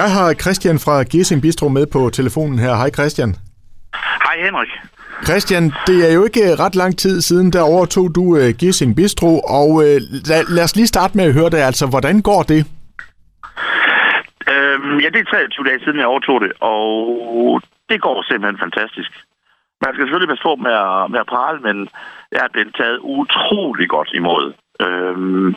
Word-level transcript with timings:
Jeg 0.00 0.08
har 0.16 0.28
Christian 0.42 0.78
fra 0.84 0.96
Gissing 1.12 1.40
Bistro 1.42 1.68
med 1.68 1.86
på 1.94 2.00
telefonen 2.18 2.58
her. 2.58 2.72
Hej 2.80 2.90
Christian. 2.98 3.30
Hej 4.26 4.36
Henrik. 4.46 4.72
Christian, 5.28 5.64
det 5.88 5.98
er 6.08 6.12
jo 6.18 6.22
ikke 6.28 6.44
ret 6.64 6.76
lang 6.82 6.92
tid 6.98 7.20
siden, 7.20 7.52
der 7.52 7.62
overtog 7.74 8.06
du 8.18 8.24
uh, 8.40 8.48
Gissing 8.60 8.96
Bistro, 8.96 9.32
og 9.58 9.68
uh, 9.84 9.98
lad, 10.30 10.42
lad 10.56 10.64
os 10.64 10.76
lige 10.76 10.92
starte 10.94 11.16
med 11.16 11.24
at 11.28 11.34
høre 11.38 11.50
det. 11.54 11.60
Altså, 11.70 11.84
hvordan 11.92 12.16
går 12.30 12.42
det? 12.52 12.60
Øhm, 14.54 14.96
ja, 15.02 15.08
det 15.14 15.20
er 15.20 15.30
23 15.30 15.64
dage 15.68 15.80
siden, 15.84 15.98
jeg 15.98 16.12
overtog 16.12 16.40
det, 16.40 16.52
og 16.60 16.80
det 17.90 17.98
går 18.06 18.16
simpelthen 18.28 18.64
fantastisk. 18.66 19.10
Man 19.82 19.90
skal 19.92 20.04
selvfølgelig 20.04 20.32
passe 20.32 20.46
på 20.48 20.54
med 20.66 20.74
at, 20.86 21.10
med 21.12 21.20
at 21.24 21.30
prale, 21.34 21.58
men 21.66 21.76
jeg 22.32 22.42
er 22.44 22.52
blevet 22.52 22.74
taget 22.80 22.98
utrolig 23.18 23.88
godt 23.88 24.10
imod. 24.20 24.44
Øhm, 24.86 25.48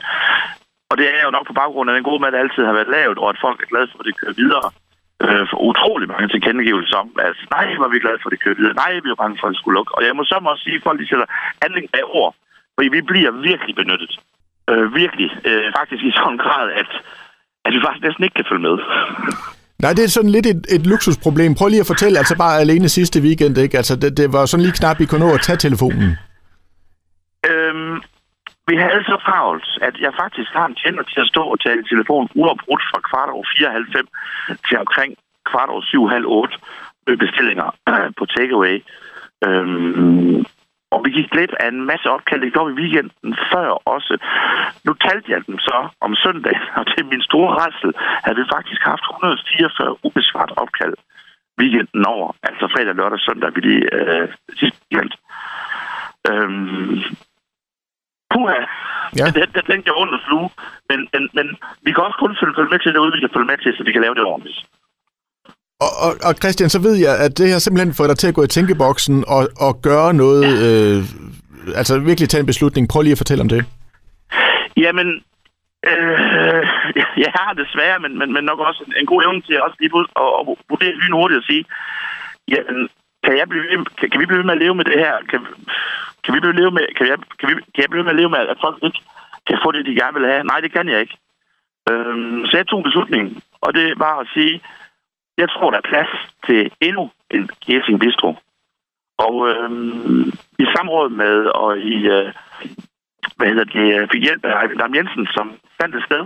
og 0.89 0.95
det 0.99 1.07
er 1.17 1.21
jo 1.25 1.31
nok 1.35 1.45
på 1.47 1.55
baggrund 1.61 1.89
af 1.89 1.95
den 1.95 2.07
gode 2.09 2.21
mad, 2.21 2.31
der 2.31 2.43
altid 2.43 2.63
har 2.69 2.77
været 2.79 2.93
lavet, 2.97 3.17
og 3.23 3.27
at 3.33 3.41
folk 3.45 3.57
er 3.61 3.71
glade 3.71 3.87
for, 3.91 3.97
at 3.99 4.07
det 4.07 4.19
kører 4.21 4.39
videre. 4.43 4.67
Øh, 5.25 5.45
for 5.49 5.57
utrolig 5.69 6.07
mange 6.13 6.27
tilkendegivelser 6.33 6.97
om, 7.03 7.09
at 7.27 7.37
nej, 7.55 7.67
var 7.81 7.89
vi 7.93 8.03
glade 8.05 8.19
for, 8.19 8.27
at 8.29 8.33
det 8.35 8.43
kører 8.43 8.59
videre. 8.59 8.75
Nej, 8.83 8.91
vi 9.03 9.09
var 9.11 9.21
bange 9.23 9.37
for, 9.39 9.47
at 9.47 9.51
det 9.53 9.59
skulle 9.59 9.77
lukke. 9.79 9.91
Og 9.97 10.01
jeg 10.07 10.13
må 10.15 10.23
så 10.23 10.35
også 10.51 10.63
sige, 10.63 10.77
at 10.79 10.85
folk 10.87 10.97
de 11.01 11.09
sætter 11.11 11.27
handling 11.63 11.85
af 11.99 12.03
ord. 12.19 12.31
Fordi 12.75 12.87
vi 12.97 13.01
bliver 13.11 13.31
virkelig 13.49 13.73
benyttet. 13.81 14.11
Øh, 14.69 14.85
virkelig. 15.01 15.29
Øh, 15.49 15.65
faktisk 15.77 16.01
i 16.09 16.11
sådan 16.17 16.33
en 16.33 16.39
grad, 16.45 16.65
at, 16.81 16.89
at 17.65 17.71
vi 17.75 17.79
faktisk 17.85 18.03
næsten 18.07 18.23
ikke 18.25 18.37
kan 18.39 18.49
følge 18.51 18.65
med. 18.67 18.75
Nej, 19.83 19.91
det 19.97 20.03
er 20.03 20.11
sådan 20.17 20.33
lidt 20.37 20.47
et, 20.53 20.61
et 20.75 20.83
luksusproblem. 20.91 21.55
Prøv 21.55 21.67
lige 21.67 21.85
at 21.85 21.91
fortælle, 21.93 22.17
altså 22.21 22.35
bare 22.43 22.59
alene 22.63 22.89
sidste 22.89 23.17
weekend, 23.25 23.57
ikke? 23.57 23.77
Altså, 23.81 23.95
det, 24.01 24.17
det 24.17 24.27
var 24.33 24.45
sådan 24.45 24.65
lige 24.65 24.79
knap, 24.79 24.97
I 25.01 25.05
kunne 25.05 25.25
nå 25.25 25.33
at 25.33 25.41
tage 25.47 25.57
telefonen. 25.65 26.09
Vi 28.69 28.75
havde 28.75 29.03
så 29.11 29.17
travlt, 29.25 29.67
at 29.87 29.95
jeg 30.05 30.13
faktisk 30.21 30.51
har 30.59 30.65
en 30.67 30.79
tjener 30.81 31.03
til 31.03 31.19
at 31.21 31.31
stå 31.33 31.43
og 31.53 31.59
tale 31.59 31.81
i 31.81 31.89
telefon 31.91 32.29
uafbrudt 32.41 32.83
fra 32.91 32.99
kvart 33.09 33.29
over 33.35 33.45
4.30 33.45 34.59
til 34.67 34.77
omkring 34.83 35.11
kvart 35.49 35.69
over 35.69 35.83
7.30 36.51 36.57
med 37.07 37.17
bestillinger 37.17 37.69
på 38.19 38.25
takeaway. 38.25 38.77
Øhm, 39.45 40.45
og 40.93 40.99
vi 41.05 41.09
gik 41.17 41.29
glip 41.33 41.53
af 41.59 41.67
en 41.67 41.85
masse 41.91 42.07
opkald. 42.15 42.41
Det 42.41 42.53
gjorde 42.53 42.69
vi 42.73 42.81
weekenden 42.81 43.31
før 43.51 43.69
også. 43.95 44.13
Nu 44.85 44.93
talte 44.93 45.31
jeg 45.31 45.41
dem 45.47 45.57
så 45.59 45.77
om 46.01 46.15
søndag, 46.15 46.57
og 46.79 46.83
til 46.87 47.05
min 47.05 47.21
store 47.21 47.51
rejsel 47.61 47.91
havde 48.23 48.39
vi 48.41 48.51
faktisk 48.55 48.81
haft 48.91 49.05
144 49.09 50.05
ubesvaret 50.05 50.51
opkald 50.63 50.95
weekenden 51.61 52.05
over. 52.05 52.27
Altså 52.43 52.65
fredag, 52.73 52.95
lørdag, 52.95 53.19
søndag, 53.19 53.49
vi 53.55 53.61
lige 53.61 53.85
øh, 53.99 54.27
sidste 54.59 54.79
weekend. 54.91 55.11
Øhm, 56.29 57.03
puha, 58.39 58.59
Ja. 59.17 59.25
ja. 59.25 59.31
det, 59.35 59.43
det 59.55 59.63
tænkte 59.69 59.87
jeg 59.89 59.95
under 60.03 60.17
flue. 60.27 60.49
Men, 60.89 60.99
men, 61.13 61.23
men 61.37 61.47
vi 61.85 61.91
kan 61.91 62.03
også 62.07 62.17
kun 62.23 62.33
følge, 62.41 62.55
følge 62.57 62.71
med 62.73 62.79
til 62.79 62.93
det, 62.93 63.13
vi 63.15 63.23
kan 63.25 63.35
følge 63.35 63.49
med 63.51 63.57
til, 63.63 63.71
så 63.77 63.83
vi 63.87 63.91
kan 63.91 64.01
lave 64.01 64.15
det 64.15 64.23
ordentligt. 64.33 64.59
Og, 65.85 65.91
og, 66.05 66.11
og 66.27 66.33
Christian, 66.41 66.69
så 66.69 66.79
ved 66.87 66.95
jeg, 67.05 67.13
at 67.25 67.37
det 67.37 67.51
har 67.51 67.59
simpelthen 67.59 67.93
fået 67.97 68.09
dig 68.09 68.17
til 68.17 68.27
at 68.31 68.37
gå 68.37 68.43
i 68.43 68.47
tænkeboksen 68.55 69.17
og, 69.35 69.41
og 69.65 69.81
gøre 69.89 70.13
noget, 70.13 70.45
øh, 70.67 70.97
altså 71.79 71.99
virkelig 71.99 72.29
tage 72.29 72.41
en 72.41 72.51
beslutning. 72.53 72.89
Prøv 72.89 73.01
lige 73.01 73.17
at 73.17 73.23
fortælle 73.23 73.41
om 73.45 73.49
det. 73.49 73.61
Jamen, 74.77 75.07
øh, 75.91 76.63
jeg 77.25 77.31
har 77.39 77.51
det 77.59 77.67
svære, 77.73 77.99
men, 77.99 78.17
men, 78.19 78.33
men 78.33 78.43
nok 78.43 78.59
også 78.59 78.83
en, 78.87 78.93
en 78.99 79.05
god 79.05 79.23
evne 79.25 79.41
til 79.41 79.53
at 79.53 79.61
også 79.61 79.77
lige 79.79 79.95
ud 79.95 80.05
og, 80.15 80.29
og 80.39 80.57
vurdere 80.69 80.93
lynhurtigt 81.01 81.37
og 81.37 81.43
sige, 81.49 81.63
jamen, 82.53 82.89
kan, 83.23 83.37
jeg 83.37 83.49
blive, 83.49 83.85
kan, 83.97 84.09
kan 84.09 84.19
vi 84.21 84.25
blive 84.25 84.37
ved 84.37 84.49
med 84.49 84.57
at 84.57 84.63
leve 84.63 84.75
med 84.75 84.85
det 84.85 84.99
her? 85.05 85.15
Kan, 85.29 85.39
kan 86.23 86.33
vi 86.33 86.39
blive 86.39 86.59
leve 86.61 86.71
med, 86.71 86.85
kan 86.97 87.07
jeg, 87.07 87.17
kan, 87.39 87.49
vi, 87.49 87.53
kan 87.53 87.81
jeg 87.81 87.89
blive 87.89 87.99
ved 87.99 88.07
med 88.07 88.15
at 88.15 88.21
leve 88.21 88.29
med, 88.29 88.39
at 88.39 88.57
folk 88.61 88.77
ikke 88.83 89.01
kan 89.47 89.57
få 89.63 89.71
det, 89.71 89.85
de 89.85 89.99
gerne 90.01 90.19
vil 90.19 90.31
have? 90.31 90.43
Nej, 90.43 90.59
det 90.59 90.71
kan 90.71 90.89
jeg 90.89 90.99
ikke. 91.01 91.17
Øhm, 91.91 92.45
så 92.45 92.57
jeg 92.57 92.67
tog 92.67 92.79
en 92.79 92.89
beslutning, 92.89 93.43
og 93.61 93.73
det 93.73 93.99
var 93.99 94.15
at 94.19 94.27
sige, 94.33 94.61
jeg 95.37 95.49
tror, 95.49 95.69
der 95.71 95.77
er 95.77 95.89
plads 95.91 96.11
til 96.45 96.71
endnu 96.81 97.11
en 97.31 97.49
Gessing 97.65 97.99
Bistro. 97.99 98.35
Og 99.17 99.49
øhm, 99.49 100.27
i 100.59 100.65
samråd 100.75 101.09
med, 101.09 101.45
og 101.45 101.79
i, 101.79 101.95
øh, 102.07 102.33
hvad 103.37 103.47
hedder 103.47 103.63
det, 103.63 104.01
øh, 104.01 104.07
fik 104.11 104.23
hjælp 104.23 104.45
af 104.45 104.61
Eivind 104.61 104.79
Dam 104.79 104.95
Jensen, 104.95 105.27
som 105.35 105.53
fandt 105.81 105.95
et 105.95 106.03
sted, 106.03 106.23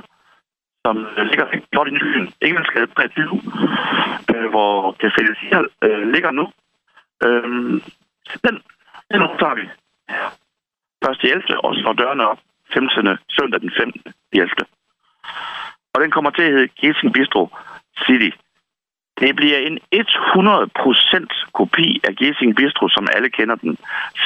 som 0.85 0.95
øh, 1.17 1.25
ligger 1.29 1.51
rigtig 1.51 1.69
godt 1.77 1.87
i 1.87 1.91
Nyen, 1.91 2.33
Englandsgade 2.41 2.87
23, 2.87 3.41
øh, 4.35 4.49
hvor 4.49 4.95
Café 5.01 5.21
Lucia 5.27 5.59
øh, 5.81 6.11
ligger 6.13 6.31
nu. 6.31 6.45
Øhm, 7.25 7.81
den, 8.45 8.55
den 9.11 9.21
overtager 9.21 9.55
vi. 9.55 9.65
Først 11.05 11.23
i 11.23 11.27
11. 11.27 11.63
og 11.63 11.75
slår 11.75 11.93
dørene 11.93 12.27
op 12.27 12.39
15. 12.73 13.17
søndag 13.29 13.61
den 13.61 13.71
15. 13.77 14.13
11. 14.31 14.49
Og 15.93 16.01
den 16.01 16.11
kommer 16.11 16.29
til 16.29 16.41
at 16.41 16.51
hedde 16.51 16.67
Gissing 16.67 17.13
Bistro 17.13 17.49
City. 18.05 18.31
Det 19.19 19.35
bliver 19.35 19.57
en 19.57 19.79
100% 19.95 21.51
kopi 21.53 22.01
af 22.07 22.15
Gissing 22.15 22.55
Bistro, 22.55 22.89
som 22.89 23.07
alle 23.15 23.29
kender 23.29 23.55
den. 23.55 23.77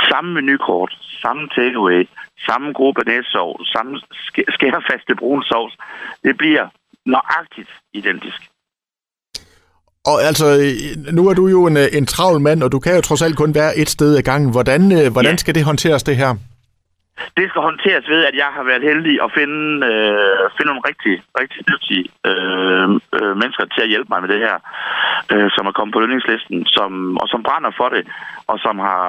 Samme 0.09 0.33
menukort, 0.33 0.97
samme 1.21 1.49
takeaway, 1.55 2.07
samme 2.45 2.73
gruppe 2.73 3.01
næssov, 3.05 3.65
samme 3.65 4.01
skærfaste 4.49 5.15
brun 5.15 5.43
sovs. 5.43 5.77
Det 6.23 6.37
bliver 6.37 6.67
nøjagtigt 7.05 7.69
identisk. 7.93 8.41
Og 10.11 10.17
altså, 10.29 10.45
nu 11.17 11.21
er 11.29 11.33
du 11.33 11.45
jo 11.55 11.59
en, 11.69 11.77
øh, 11.77 11.87
en 11.99 12.05
travl 12.05 12.39
mand, 12.47 12.59
og 12.65 12.71
du 12.71 12.79
kan 12.79 12.95
jo 12.95 13.01
trods 13.01 13.21
alt 13.25 13.37
kun 13.37 13.55
være 13.55 13.71
et 13.81 13.89
sted 13.89 14.17
ad 14.17 14.23
gangen. 14.29 14.51
Hvordan, 14.55 14.81
øh, 14.99 15.07
hvordan 15.15 15.35
Ja. 15.37 15.43
skal 15.43 15.55
det 15.55 15.63
håndteres, 15.69 16.03
det 16.03 16.17
her? 16.23 16.31
Det 17.39 17.45
skal 17.49 17.61
håndteres 17.69 18.05
ved, 18.13 18.21
at 18.29 18.35
jeg 18.43 18.49
har 18.57 18.63
været 18.71 18.83
heldig 18.89 19.15
at 19.25 19.29
finde, 19.39 19.61
øh, 19.91 20.43
finde 20.55 20.69
nogle 20.71 20.87
rigtig, 20.89 21.15
rigtig 21.41 21.61
dygtige 21.71 22.05
øh, 22.29 22.87
øh, 23.17 23.33
mennesker 23.41 23.65
til 23.65 23.81
at 23.85 23.91
hjælpe 23.93 24.09
mig 24.11 24.19
med 24.21 24.29
det 24.33 24.39
her, 24.47 24.55
øh, 25.33 25.47
som 25.55 25.63
er 25.69 25.73
kommet 25.77 25.93
på 25.93 26.01
lønningslisten, 26.03 26.59
som, 26.77 26.91
og 27.21 27.27
som 27.33 27.43
brænder 27.47 27.71
for 27.79 27.89
det, 27.95 28.03
og 28.51 28.57
som 28.65 28.75
har 28.87 29.01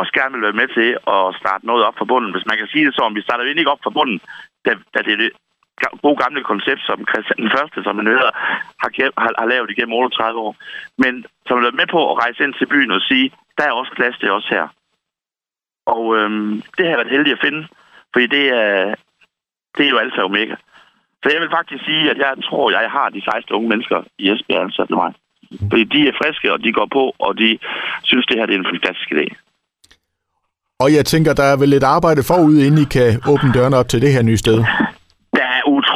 også 0.00 0.12
gerne 0.18 0.32
vil 0.34 0.46
være 0.48 0.60
med 0.60 0.68
til 0.78 0.88
at 1.16 1.22
starte 1.40 1.64
noget 1.70 1.82
op 1.88 1.96
fra 1.98 2.10
bunden. 2.12 2.34
Hvis 2.34 2.48
man 2.50 2.58
kan 2.58 2.68
sige 2.72 2.86
det 2.86 2.94
så, 2.94 3.02
om 3.08 3.14
vi 3.16 3.22
starter 3.26 3.44
ikke 3.44 3.74
op 3.74 3.84
fra 3.84 3.96
bunden, 3.98 4.18
da, 4.64 4.70
da 4.94 4.98
det 5.06 5.12
er 5.14 5.30
gode 6.04 6.18
gamle 6.22 6.42
koncept, 6.50 6.82
som 6.88 6.98
Christian 7.10 7.40
den 7.44 7.54
Første, 7.56 7.78
som 7.82 7.96
man 7.96 8.06
hører, 8.14 8.30
har, 8.82 8.90
har, 9.22 9.32
har 9.40 9.48
lavet 9.52 9.70
igennem 9.70 9.94
38 9.94 10.38
år. 10.46 10.52
Men 11.02 11.12
som 11.46 11.56
har 11.56 11.64
været 11.66 11.80
med 11.80 11.88
på 11.94 12.00
at 12.10 12.18
rejse 12.22 12.44
ind 12.44 12.54
til 12.54 12.66
byen 12.72 12.90
og 12.90 13.02
sige, 13.08 13.26
der 13.58 13.64
er 13.66 13.78
også 13.80 13.92
plads 13.98 14.16
til 14.18 14.30
os 14.38 14.48
her. 14.54 14.66
Og 15.94 16.04
øhm, 16.16 16.62
det 16.74 16.82
har 16.84 16.92
jeg 16.92 17.00
været 17.00 17.16
heldig 17.16 17.32
at 17.32 17.44
finde, 17.46 17.62
fordi 18.12 18.26
det 18.36 18.44
er, 18.62 18.94
det 19.76 19.82
er 19.86 19.90
jo 19.90 19.98
alfa 20.04 20.20
og 20.20 20.30
omega. 20.30 20.56
Så 21.22 21.26
jeg 21.32 21.40
vil 21.40 21.56
faktisk 21.58 21.84
sige, 21.84 22.10
at 22.10 22.18
jeg 22.18 22.32
tror, 22.48 22.64
at 22.68 22.82
jeg 22.82 22.90
har 22.90 23.08
de 23.08 23.20
16 23.24 23.54
unge 23.56 23.68
mennesker 23.68 23.98
i 24.18 24.24
Esbjerg 24.32 24.62
ansat 24.62 24.88
til 24.88 24.96
mig. 25.02 25.12
Fordi 25.70 25.84
de 25.84 26.08
er 26.08 26.18
friske, 26.20 26.52
og 26.52 26.58
de 26.64 26.72
går 26.72 26.88
på, 26.92 27.04
og 27.18 27.38
de 27.38 27.58
synes, 28.02 28.26
det 28.26 28.36
her 28.38 28.46
det 28.46 28.54
er 28.54 28.58
en 28.58 28.72
fantastisk 28.72 29.10
idé. 29.12 29.26
Og 30.82 30.88
jeg 30.96 31.06
tænker, 31.06 31.32
der 31.34 31.42
er 31.42 31.56
vel 31.56 31.68
lidt 31.68 31.82
arbejde 31.82 32.22
forud, 32.22 32.54
inden 32.66 32.80
I 32.80 32.84
kan 32.84 33.08
åbne 33.32 33.52
dørene 33.52 33.76
op 33.76 33.88
til 33.88 34.02
det 34.02 34.12
her 34.12 34.22
nye 34.22 34.36
sted. 34.36 34.64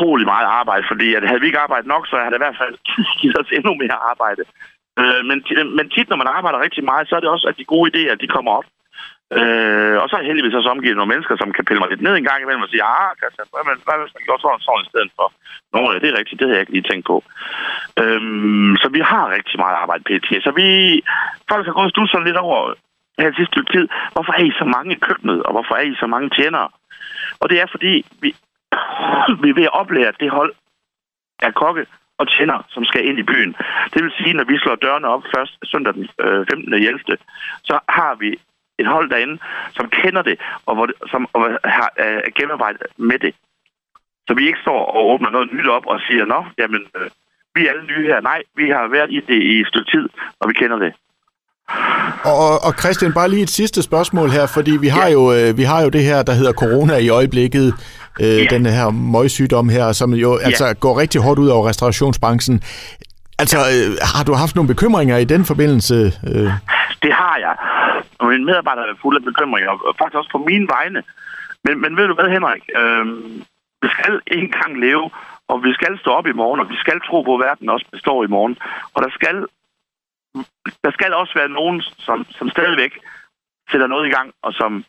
Utrolig 0.04 0.26
meget 0.34 0.48
arbejde, 0.60 0.84
fordi 0.92 1.08
at 1.14 1.28
havde 1.28 1.40
vi 1.40 1.46
ikke 1.46 1.64
arbejdet 1.66 1.88
nok, 1.94 2.04
så 2.06 2.16
havde 2.16 2.32
det 2.32 2.40
i 2.40 2.44
hvert 2.46 2.60
fald 2.62 2.74
givet 3.20 3.36
os 3.40 3.54
endnu 3.58 3.72
mere 3.82 3.98
arbejde. 4.12 4.42
Øh, 5.00 5.22
men, 5.28 5.38
men 5.76 5.86
tit, 5.94 6.08
når 6.08 6.18
man 6.22 6.32
arbejder 6.36 6.64
rigtig 6.66 6.84
meget, 6.90 7.08
så 7.08 7.14
er 7.16 7.22
det 7.22 7.34
også, 7.34 7.46
at 7.50 7.58
de 7.58 7.72
gode 7.74 7.90
idéer, 7.90 8.14
de 8.22 8.34
kommer 8.34 8.52
op. 8.58 8.68
Øh, 9.38 9.96
og 10.02 10.06
så 10.06 10.12
er 10.14 10.20
jeg 10.20 10.30
heldigvis 10.30 10.58
også 10.58 10.74
omgivet 10.74 10.96
nogle 10.96 11.12
mennesker, 11.12 11.34
som 11.36 11.52
kan 11.52 11.64
pille 11.64 11.80
mig 11.80 11.90
lidt 11.90 12.04
ned 12.06 12.14
en 12.16 12.28
gang 12.28 12.40
imellem 12.40 12.66
og 12.66 12.70
sige, 12.70 12.84
ah, 12.94 13.10
Christian, 13.20 13.48
hvad, 13.52 13.62
hvad, 13.66 13.76
hvad 13.86 13.96
hvis 14.02 14.16
man 14.16 14.24
gjorde 14.26 14.42
sådan 14.42 14.66
sådan 14.66 14.84
i 14.86 14.90
stedet 14.92 15.12
for? 15.18 15.26
Nå, 15.74 15.80
ja, 15.92 15.98
det 16.02 16.08
er 16.08 16.18
rigtigt, 16.20 16.38
det 16.38 16.46
havde 16.46 16.58
jeg 16.58 16.64
ikke 16.64 16.76
lige 16.76 16.90
tænkt 16.90 17.06
på. 17.12 17.16
Øhm, 18.02 18.72
så 18.82 18.86
vi 18.96 19.00
har 19.10 19.34
rigtig 19.36 19.56
meget 19.62 19.76
arbejde 19.82 20.04
pt. 20.08 20.28
Så 20.46 20.50
vi, 20.60 20.68
folk 21.50 21.64
har 21.66 21.76
gået 21.78 21.98
og 21.98 22.08
sådan 22.08 22.28
lidt 22.28 22.44
over 22.46 22.60
her 23.22 23.30
sidste 23.38 23.52
stykke 23.52 23.72
tid, 23.74 23.86
hvorfor 24.14 24.32
er 24.38 24.44
I 24.48 24.52
så 24.60 24.66
mange 24.76 24.90
i 24.94 25.02
køkkenet, 25.06 25.40
og 25.46 25.50
hvorfor 25.54 25.74
er 25.80 25.84
I 25.90 25.94
så 26.02 26.06
mange 26.14 26.28
tjenere? 26.38 26.68
Og 27.40 27.46
det 27.50 27.56
er 27.60 27.66
fordi, 27.74 27.94
vi, 28.22 28.28
vi 29.42 29.48
er 29.50 29.54
ved 29.54 29.70
at 29.70 29.74
oplære 29.80 30.12
det 30.20 30.30
hold 30.30 30.52
af 31.42 31.54
kokke 31.54 31.86
og 32.18 32.28
tjener, 32.28 32.58
som 32.68 32.84
skal 32.84 33.08
ind 33.08 33.18
i 33.18 33.22
byen. 33.22 33.56
Det 33.92 34.02
vil 34.02 34.12
sige, 34.18 34.34
når 34.34 34.44
vi 34.44 34.58
slår 34.58 34.74
dørene 34.74 35.08
op 35.08 35.22
først 35.36 35.54
søndag 35.64 35.94
den 35.94 36.08
øh, 36.20 36.46
15. 36.50 36.74
11., 36.74 36.98
så 37.64 37.78
har 37.88 38.14
vi 38.14 38.38
et 38.78 38.86
hold 38.86 39.10
derinde, 39.10 39.38
som 39.76 39.90
kender 39.90 40.22
det, 40.22 40.40
og 40.66 40.74
hvor 40.74 40.86
det, 40.86 40.94
som 41.10 41.28
og 41.32 41.58
har 41.64 41.90
øh, 42.04 42.22
gennemarbejdet 42.36 42.82
med 42.96 43.18
det. 43.18 43.34
Så 44.28 44.34
vi 44.34 44.46
ikke 44.46 44.58
står 44.62 44.80
og 44.96 45.10
åbner 45.12 45.30
noget 45.30 45.52
nyt 45.52 45.68
op 45.68 45.86
og 45.86 46.00
siger, 46.08 46.24
nå, 46.24 46.44
jamen, 46.58 46.82
øh, 46.96 47.10
vi 47.54 47.66
er 47.66 47.70
alle 47.70 47.86
nye 47.86 48.06
her. 48.06 48.20
Nej, 48.20 48.40
vi 48.56 48.68
har 48.68 48.88
været 48.88 49.10
i 49.10 49.20
det 49.20 49.42
i 49.42 49.60
et 49.60 49.66
stykke 49.66 49.90
tid, 49.90 50.08
og 50.40 50.48
vi 50.48 50.54
kender 50.54 50.78
det. 50.78 50.92
Og, 52.24 52.54
og 52.66 52.72
Christian, 52.80 53.12
bare 53.12 53.28
lige 53.28 53.42
et 53.42 53.50
sidste 53.60 53.82
spørgsmål 53.82 54.28
her, 54.30 54.46
fordi 54.46 54.74
vi 54.84 54.88
har, 54.88 55.08
jo, 55.08 55.22
øh, 55.36 55.56
vi 55.56 55.62
har 55.62 55.82
jo 55.82 55.88
det 55.88 56.04
her, 56.10 56.22
der 56.22 56.32
hedder 56.32 56.52
corona 56.52 56.96
i 56.96 57.08
øjeblikket, 57.08 57.66
øh, 58.20 58.26
Ja. 58.26 58.46
den 58.50 58.66
her 58.66 58.90
møgsygdom 58.90 59.68
her, 59.68 59.92
som 59.92 60.10
jo 60.14 60.36
altså 60.36 60.74
går 60.80 61.00
rigtig 61.00 61.20
hårdt 61.20 61.38
ud 61.40 61.48
over 61.48 61.68
restaurationsbranchen. 61.68 62.62
Altså, 63.38 63.58
øh, 63.58 63.96
har 64.14 64.24
du 64.24 64.32
haft 64.34 64.54
nogle 64.56 64.68
bekymringer 64.68 65.16
i 65.16 65.24
den 65.24 65.44
forbindelse? 65.44 65.94
Øh? 66.26 66.50
Det 67.02 67.12
har 67.12 67.36
jeg. 67.46 67.54
Og 68.18 68.26
mine 68.28 68.44
medarbejdere 68.44 68.88
er 68.88 68.94
fulde 69.02 69.18
af 69.20 69.24
bekymringer, 69.24 69.70
og 69.70 69.94
faktisk 69.98 70.16
også 70.20 70.30
på 70.32 70.38
mine 70.38 70.66
vegne. 70.68 71.02
Men, 71.64 71.80
men 71.82 71.96
ved 71.96 72.06
du 72.08 72.14
hvad, 72.14 72.28
Henrik? 72.36 72.62
Øhm, 72.80 73.42
vi 73.82 73.88
skal 73.96 74.20
ikke 74.26 74.42
engang 74.44 74.80
leve 74.80 75.10
Og 75.48 75.56
vi 75.64 75.72
skal 75.78 75.98
stå 75.98 76.10
op 76.10 76.26
i 76.26 76.32
morgen, 76.32 76.60
og 76.60 76.68
vi 76.68 76.76
skal 76.84 77.00
tro 77.08 77.22
på, 77.22 77.34
at 77.34 77.40
verden 77.46 77.68
også 77.68 77.86
består 77.92 78.24
i 78.24 78.26
morgen. 78.36 78.56
Og 78.94 79.02
der 79.04 79.10
skal, 79.18 79.36
der 80.84 80.90
skal 80.96 81.12
også 81.14 81.32
være 81.40 81.48
nogen, 81.48 81.80
som, 82.06 82.26
som 82.38 82.50
stadigvæk 82.50 82.92
sætter 83.70 83.86
noget 83.86 84.06
i 84.08 84.10
gang, 84.16 84.28
og 84.42 84.52
som, 84.52 84.84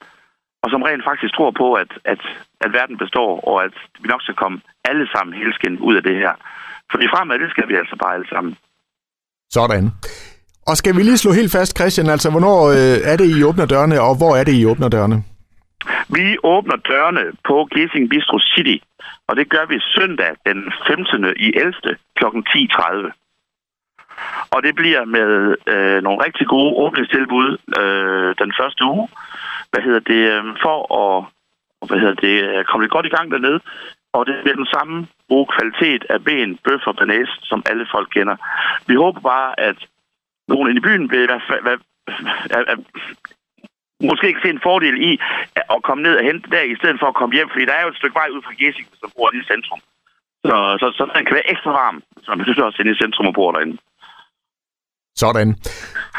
og 0.66 0.72
som 0.72 0.82
rent 0.88 1.04
faktisk 1.10 1.34
tror 1.34 1.52
på, 1.62 1.68
at, 1.74 1.92
at, 2.14 2.22
at 2.66 2.74
verden 2.74 2.98
består, 2.98 3.32
og 3.50 3.64
at 3.64 3.76
vi 4.02 4.08
nok 4.08 4.22
skal 4.22 4.36
komme 4.36 4.58
alle 4.90 5.08
sammen 5.14 5.38
helskin 5.42 5.80
ud 5.88 5.96
af 5.96 6.04
det 6.04 6.16
her. 6.24 6.34
Fordi 6.92 7.06
fremad, 7.14 7.40
det 7.40 7.50
skal 7.50 7.68
vi 7.70 7.76
altså 7.76 7.96
bare 8.02 8.14
alle 8.14 8.30
sammen. 8.34 8.58
Sådan. 9.58 9.92
Og 10.70 10.78
skal 10.78 10.96
vi 10.96 11.02
lige 11.04 11.18
slå 11.18 11.32
helt 11.32 11.52
fast, 11.52 11.78
Christian, 11.78 12.10
altså 12.10 12.32
hvornår 12.32 12.60
øh, 12.78 12.98
er 13.12 13.16
det, 13.18 13.28
I 13.38 13.44
åbner 13.44 13.66
dørene, 13.66 14.02
og 14.02 14.14
hvor 14.18 14.34
er 14.40 14.44
det, 14.44 14.54
I 14.62 14.66
åbner 14.66 14.90
dørene? 14.90 15.24
Vi 16.18 16.38
åbner 16.44 16.76
dørene 16.76 17.24
på 17.48 17.68
Gissing 17.74 18.10
Bistro 18.10 18.40
City, 18.40 18.78
og 19.28 19.36
det 19.36 19.50
gør 19.50 19.66
vi 19.66 19.78
søndag 19.96 20.32
den 20.46 20.60
15. 20.88 21.26
i 21.46 21.48
11. 21.56 21.74
kl. 22.18 22.26
10.30. 22.26 23.12
Og 24.54 24.64
det 24.64 24.76
bliver 24.76 25.06
med 25.06 25.56
øh, 25.74 26.04
nogle 26.04 26.24
rigtig 26.26 26.48
gode 26.48 26.72
åbningstilbud 26.84 27.50
øh, 27.82 28.36
den 28.42 28.54
første 28.60 28.84
uge. 28.86 29.08
Hvad 29.72 29.82
hedder 29.86 30.00
det? 30.00 30.22
Øhm, 30.32 30.54
for 30.64 30.78
at 31.02 31.26
hvad 31.88 32.00
hedder 32.00 32.18
det, 32.28 32.36
øh, 32.44 32.66
komme 32.66 32.84
lidt 32.84 32.96
godt 32.96 33.06
i 33.06 33.16
gang 33.16 33.32
dernede. 33.32 33.60
Og 34.14 34.26
det 34.26 34.36
bliver 34.44 34.56
den 34.56 34.74
samme 34.76 35.08
gode 35.30 35.48
kvalitet 35.56 36.04
af 36.10 36.24
ben, 36.24 36.58
bøf 36.66 36.88
og 36.88 36.96
banæs, 36.96 37.32
som 37.50 37.64
alle 37.70 37.86
folk 37.92 38.08
kender. 38.16 38.36
Vi 38.88 38.96
håber 38.96 39.22
bare, 39.22 39.60
at 39.60 39.78
nogen 40.48 40.70
inde 40.70 40.80
i 40.80 40.88
byen 40.88 41.12
vil 41.12 41.28
være, 41.28 41.42
hvad, 41.66 41.78
hvad, 42.50 42.78
måske 44.10 44.28
ikke 44.28 44.44
se 44.44 44.50
en 44.50 44.66
fordel 44.70 44.96
i 45.10 45.12
at 45.76 45.84
komme 45.84 46.04
ned 46.04 46.16
og 46.18 46.24
hente 46.30 46.50
der, 46.50 46.62
i 46.62 46.76
stedet 46.76 46.98
for 47.00 47.08
at 47.08 47.20
komme 47.20 47.36
hjem, 47.36 47.50
fordi 47.52 47.66
der 47.66 47.74
er 47.74 47.84
jo 47.84 47.92
et 47.92 48.00
stykke 48.00 48.20
vej 48.22 48.30
ud 48.36 48.42
fra 48.42 48.58
Gessing, 48.60 48.88
som 49.02 49.12
bor 49.16 49.30
i 49.34 49.50
centrum. 49.52 49.82
Så, 50.48 50.56
så, 50.82 50.86
så 50.98 51.04
den 51.16 51.26
kan 51.26 51.36
være 51.36 51.52
ekstra 51.54 51.72
varm, 51.72 52.04
så 52.24 52.28
man 52.32 52.38
besøger 52.40 52.64
også 52.64 52.82
inde 52.82 52.92
i 52.92 53.02
centrum 53.04 53.28
og 53.28 53.34
bor 53.34 53.52
derinde. 53.52 53.78
Sådan. 55.16 55.50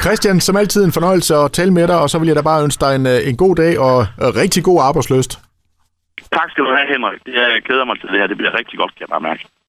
Christian, 0.05 0.41
som 0.41 0.57
altid 0.57 0.85
en 0.85 0.93
fornøjelse 0.93 1.35
at 1.35 1.53
tale 1.53 1.73
med 1.79 1.89
dig, 1.89 1.99
og 2.03 2.11
så 2.11 2.19
vil 2.19 2.27
jeg 2.27 2.37
da 2.37 2.43
bare 2.43 2.65
ønske 2.65 2.81
dig 2.85 2.93
en, 2.99 3.07
øh, 3.07 3.29
en 3.31 3.37
god 3.37 3.55
dag 3.57 3.73
og 3.79 3.99
øh, 4.23 4.29
rigtig 4.43 4.65
god 4.65 4.79
arbejdsløst. 4.89 5.33
Tak 6.39 6.49
skal 6.51 6.65
du 6.65 6.71
have, 6.77 6.89
Henrik. 6.95 7.21
Jeg 7.27 7.63
glæder 7.67 7.85
mig 7.85 7.97
til 8.01 8.09
det 8.09 8.19
her. 8.21 8.27
Det 8.27 8.37
bliver 8.37 8.59
rigtig 8.59 8.79
godt, 8.79 8.93
kan 8.95 9.01
jeg 9.01 9.09
bare 9.15 9.21
mærke. 9.31 9.43